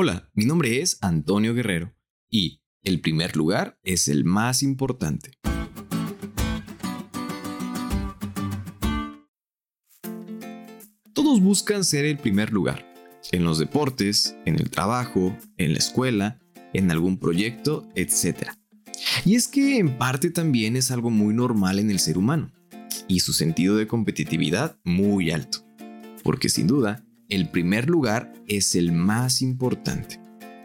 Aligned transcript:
Hola, 0.00 0.30
mi 0.32 0.44
nombre 0.44 0.80
es 0.80 0.96
Antonio 1.00 1.54
Guerrero 1.54 1.92
y 2.30 2.62
el 2.84 3.00
primer 3.00 3.36
lugar 3.36 3.80
es 3.82 4.06
el 4.06 4.24
más 4.24 4.62
importante. 4.62 5.32
Todos 11.12 11.40
buscan 11.40 11.82
ser 11.82 12.04
el 12.04 12.16
primer 12.16 12.52
lugar, 12.52 12.86
en 13.32 13.42
los 13.42 13.58
deportes, 13.58 14.36
en 14.46 14.54
el 14.60 14.70
trabajo, 14.70 15.36
en 15.56 15.72
la 15.72 15.78
escuela, 15.78 16.38
en 16.72 16.92
algún 16.92 17.18
proyecto, 17.18 17.88
etc. 17.96 18.50
Y 19.24 19.34
es 19.34 19.48
que 19.48 19.78
en 19.78 19.98
parte 19.98 20.30
también 20.30 20.76
es 20.76 20.92
algo 20.92 21.10
muy 21.10 21.34
normal 21.34 21.80
en 21.80 21.90
el 21.90 21.98
ser 21.98 22.18
humano, 22.18 22.52
y 23.08 23.18
su 23.18 23.32
sentido 23.32 23.76
de 23.76 23.88
competitividad 23.88 24.78
muy 24.84 25.32
alto, 25.32 25.66
porque 26.22 26.48
sin 26.48 26.68
duda, 26.68 27.04
el 27.28 27.50
primer 27.50 27.90
lugar 27.90 28.32
es 28.46 28.74
el 28.74 28.92
más 28.92 29.42
importante, 29.42 30.18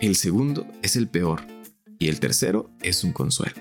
el 0.00 0.16
segundo 0.16 0.66
es 0.82 0.96
el 0.96 1.08
peor, 1.08 1.42
y 2.00 2.08
el 2.08 2.18
tercero 2.18 2.70
es 2.82 3.04
un 3.04 3.12
consuelo. 3.12 3.54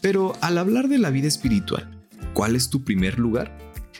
Pero 0.00 0.34
al 0.40 0.58
hablar 0.58 0.88
de 0.88 0.98
la 0.98 1.10
vida 1.10 1.26
espiritual, 1.26 2.06
¿cuál 2.32 2.54
es 2.54 2.70
tu 2.70 2.84
primer 2.84 3.18
lugar? 3.18 3.58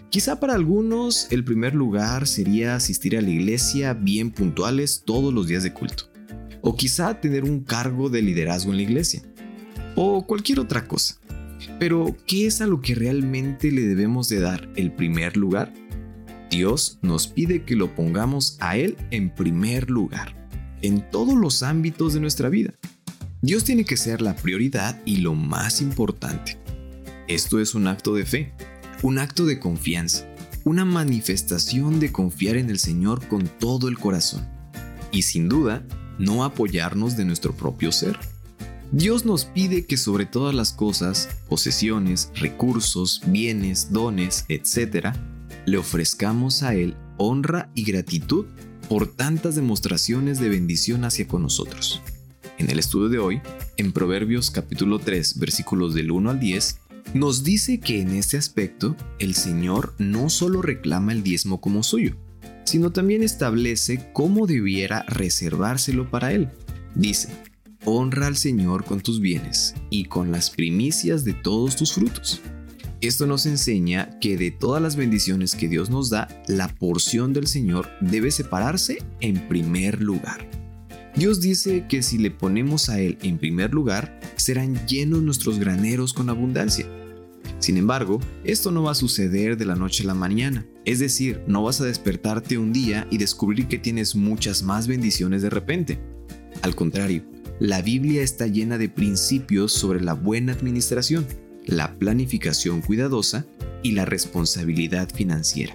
Quizá 0.09 0.38
para 0.38 0.54
algunos 0.54 1.26
el 1.32 1.42
primer 1.42 1.74
lugar 1.74 2.28
sería 2.28 2.76
asistir 2.76 3.16
a 3.16 3.22
la 3.22 3.30
iglesia 3.30 3.92
bien 3.92 4.30
puntuales 4.30 5.02
todos 5.04 5.34
los 5.34 5.48
días 5.48 5.64
de 5.64 5.73
culto. 5.73 6.04
O 6.60 6.76
quizá 6.76 7.20
tener 7.20 7.42
un 7.42 7.60
cargo 7.64 8.09
de 8.09 8.23
liderazgo 8.23 8.70
en 8.70 8.76
la 8.76 8.84
iglesia. 8.84 9.23
O 9.96 10.26
cualquier 10.26 10.60
otra 10.60 10.86
cosa. 10.86 11.16
Pero, 11.80 12.16
¿qué 12.26 12.46
es 12.46 12.60
a 12.60 12.66
lo 12.66 12.80
que 12.80 12.95
realmente 12.95 13.73
le 13.73 13.82
debemos 13.82 14.28
de 14.28 14.40
dar 14.40 14.68
el 14.76 14.92
primer 14.92 15.36
lugar? 15.36 15.73
Dios 16.54 17.00
nos 17.02 17.26
pide 17.26 17.64
que 17.64 17.74
lo 17.74 17.96
pongamos 17.96 18.58
a 18.60 18.76
Él 18.76 18.96
en 19.10 19.34
primer 19.34 19.90
lugar, 19.90 20.48
en 20.82 21.10
todos 21.10 21.34
los 21.34 21.64
ámbitos 21.64 22.14
de 22.14 22.20
nuestra 22.20 22.48
vida. 22.48 22.74
Dios 23.42 23.64
tiene 23.64 23.84
que 23.84 23.96
ser 23.96 24.22
la 24.22 24.36
prioridad 24.36 25.02
y 25.04 25.16
lo 25.16 25.34
más 25.34 25.80
importante. 25.80 26.56
Esto 27.26 27.59
es 27.59 27.74
un 27.74 27.88
acto 27.88 28.14
de 28.14 28.24
fe, 28.24 28.52
un 29.02 29.18
acto 29.18 29.46
de 29.46 29.59
confianza, 29.59 30.29
una 30.62 30.84
manifestación 30.84 31.98
de 31.98 32.12
confiar 32.12 32.57
en 32.57 32.70
el 32.70 32.79
Señor 32.79 33.26
con 33.26 33.48
todo 33.59 33.88
el 33.88 33.98
corazón. 33.98 34.46
Y 35.10 35.23
sin 35.23 35.48
duda, 35.48 35.84
no 36.20 36.45
apoyarnos 36.45 37.16
de 37.16 37.24
nuestro 37.24 37.52
propio 37.52 37.90
ser. 37.90 38.16
Dios 38.92 39.24
nos 39.24 39.45
pide 39.45 39.86
que 39.86 39.96
sobre 39.96 40.24
todas 40.24 40.54
las 40.54 40.73
cosas, 40.73 41.30
posesiones, 41.48 42.30
recursos, 42.36 43.23
bienes, 43.26 43.90
dones, 43.90 44.45
etc., 44.48 45.16
le 45.66 45.79
ofrezcamos 45.79 46.62
a 46.62 46.74
Él 46.74 46.96
honra 47.16 47.70
y 47.74 47.84
gratitud 47.84 48.46
por 48.88 49.07
tantas 49.07 49.54
demostraciones 49.54 50.38
de 50.40 50.48
bendición 50.48 51.04
hacia 51.04 51.26
con 51.26 51.43
nosotros. 51.43 52.02
En 52.59 52.70
el 52.70 52.79
estudio 52.79 53.09
de 53.09 53.18
hoy, 53.18 53.40
en 53.76 53.92
Proverbios 53.92 54.51
capítulo 54.51 54.98
3, 54.98 55.38
versículos 55.38 55.95
del 55.95 56.10
1 56.10 56.30
al 56.30 56.40
10, 56.40 56.79
nos 57.15 57.45
dice 57.45 57.80
que 57.80 58.01
en 58.01 58.10
este 58.10 58.37
aspecto 58.37 58.96
el 59.18 59.35
Señor 59.35 59.95
no 59.98 60.30
solo 60.30 60.62
reclama 60.62 61.12
el 61.12 61.23
diezmo 61.23 61.60
como 61.60 61.82
suyo, 61.82 62.16
sino 62.65 62.92
también 62.92 63.23
establece 63.23 64.10
cómo 64.12 64.47
debiera 64.47 65.04
reservárselo 65.09 66.10
para 66.10 66.32
Él. 66.32 66.50
Dice, 66.94 67.28
honra 67.84 68.26
al 68.26 68.37
Señor 68.37 68.84
con 68.84 69.00
tus 69.00 69.20
bienes 69.20 69.75
y 69.91 70.04
con 70.06 70.32
las 70.32 70.50
primicias 70.50 71.25
de 71.25 71.34
todos 71.34 71.76
tus 71.76 71.92
frutos. 71.92 72.41
Esto 73.05 73.27
nos 73.27 73.44
enseña 73.44 74.19
que 74.19 74.38
de 74.38 74.50
todas 74.50 74.81
las 74.81 74.97
bendiciones 74.97 75.55
que 75.55 75.69
Dios 75.69 75.91
nos 75.91 76.09
da, 76.09 76.27
la 76.47 76.69
porción 76.69 77.34
del 77.34 77.47
Señor 77.47 77.91
debe 78.00 78.31
separarse 78.31 79.03
en 79.21 79.47
primer 79.47 80.00
lugar. 80.00 80.49
Dios 81.15 81.43
dice 81.43 81.84
que 81.87 82.03
si 82.03 82.16
le 82.16 82.31
ponemos 82.31 82.88
a 82.88 82.99
Él 83.00 83.19
en 83.21 83.37
primer 83.37 83.75
lugar, 83.75 84.19
serán 84.37 84.87
llenos 84.87 85.22
nuestros 85.22 85.59
graneros 85.59 86.15
con 86.15 86.31
abundancia. 86.31 86.88
Sin 87.59 87.77
embargo, 87.77 88.21
esto 88.43 88.71
no 88.71 88.84
va 88.84 88.93
a 88.93 88.94
suceder 88.94 89.59
de 89.59 89.66
la 89.66 89.75
noche 89.76 90.03
a 90.04 90.06
la 90.06 90.14
mañana. 90.14 90.66
Es 90.87 90.98
decir, 90.98 91.43
no 91.47 91.62
vas 91.62 91.82
a 91.82 91.84
despertarte 91.84 92.56
un 92.56 92.72
día 92.72 93.06
y 93.10 93.19
descubrir 93.19 93.69
que 93.69 93.78
tienes 93.78 94.14
muchas 94.14 94.62
más 94.62 94.87
bendiciones 94.87 95.43
de 95.43 95.50
repente. 95.50 96.00
Al 96.62 96.75
contrario, 96.75 97.22
la 97.60 97.82
Biblia 97.82 98.22
está 98.22 98.47
llena 98.47 98.78
de 98.78 98.88
principios 98.88 99.72
sobre 99.72 100.00
la 100.00 100.14
buena 100.14 100.54
administración, 100.54 101.26
la 101.66 101.98
planificación 101.98 102.80
cuidadosa 102.82 103.47
y 103.82 103.92
la 103.92 104.04
responsabilidad 104.04 105.08
financiera, 105.14 105.75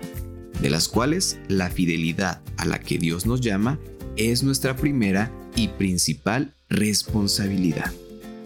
de 0.62 0.70
las 0.70 0.88
cuales 0.88 1.40
la 1.48 1.70
fidelidad 1.70 2.42
a 2.58 2.66
la 2.66 2.80
que 2.80 2.98
Dios 2.98 3.26
nos 3.26 3.42
llama 3.42 3.80
es 4.16 4.44
nuestra 4.44 4.76
primera 4.76 5.32
y 5.56 5.70
principal 5.70 6.54
responsabilidad. 6.70 7.92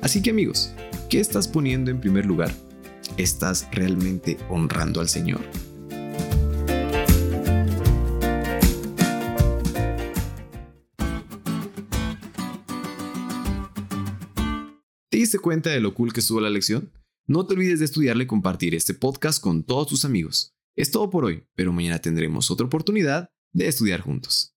Así 0.02 0.22
que 0.22 0.32
amigos, 0.32 0.72
¿qué 1.10 1.20
estás 1.20 1.48
poniendo 1.48 1.92
en 1.92 2.02
primer 2.02 2.26
lugar? 2.26 2.54
¿Estás 3.18 3.68
realmente 3.72 4.38
honrando 4.50 5.02
al 5.02 5.10
Señor? 5.10 5.42
¿Te 15.10 15.18
diste 15.18 15.38
cuenta 15.38 15.70
de 15.70 15.80
lo 15.80 15.94
cool 15.94 16.12
que 16.12 16.22
estuvo 16.22 16.42
la 16.42 16.50
lección? 16.50 16.90
No 17.26 17.46
te 17.46 17.54
olvides 17.54 17.80
de 17.80 17.86
estudiarle 17.86 18.26
y 18.26 18.28
compartir 18.28 18.76
este 18.76 18.94
podcast 18.94 19.42
con 19.42 19.64
todos 19.64 19.88
tus 19.88 20.04
amigos. 20.04 20.54
Es 20.76 20.92
todo 20.92 21.10
por 21.10 21.24
hoy, 21.24 21.46
pero 21.56 21.72
mañana 21.72 22.00
tendremos 22.00 22.52
otra 22.52 22.66
oportunidad 22.66 23.30
de 23.54 23.68
estudiar 23.70 24.02
juntos. 24.02 24.53